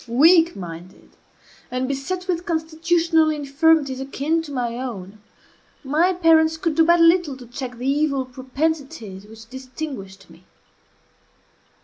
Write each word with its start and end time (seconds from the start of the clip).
Weak 0.07 0.55
minded, 0.55 1.11
and 1.69 1.87
beset 1.87 2.27
with 2.27 2.43
constitutional 2.43 3.29
infirmities 3.29 4.01
akin 4.01 4.41
to 4.41 4.51
my 4.51 4.75
own, 4.79 5.21
my 5.83 6.11
parents 6.11 6.57
could 6.57 6.73
do 6.73 6.83
but 6.83 6.99
little 6.99 7.37
to 7.37 7.45
check 7.45 7.77
the 7.77 7.85
evil 7.87 8.25
propensities 8.25 9.25
which 9.27 9.47
distinguished 9.47 10.27
me. 10.27 10.43